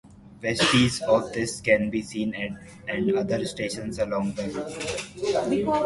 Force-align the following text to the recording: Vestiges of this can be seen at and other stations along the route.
Vestiges 0.41 0.99
of 1.03 1.31
this 1.31 1.61
can 1.61 1.91
be 1.91 2.01
seen 2.01 2.33
at 2.33 2.49
and 2.87 3.15
other 3.15 3.45
stations 3.45 3.99
along 3.99 4.33
the 4.33 4.49
route. 5.61 5.69